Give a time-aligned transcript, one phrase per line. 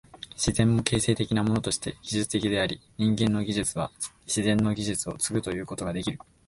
[0.31, 3.91] 自然も形成的なものとして技術的であり、人間の技術は
[4.25, 6.17] 自然の技術を継ぐということができる。